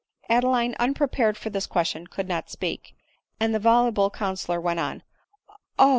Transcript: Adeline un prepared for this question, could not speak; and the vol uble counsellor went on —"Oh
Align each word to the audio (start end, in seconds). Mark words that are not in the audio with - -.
Adeline 0.29 0.75
un 0.79 0.95
prepared 0.95 1.37
for 1.37 1.51
this 1.51 1.67
question, 1.67 2.07
could 2.07 2.27
not 2.27 2.49
speak; 2.49 2.95
and 3.39 3.53
the 3.53 3.59
vol 3.59 3.91
uble 3.91 4.11
counsellor 4.11 4.59
went 4.59 4.79
on 4.79 5.03
—"Oh 5.77 5.89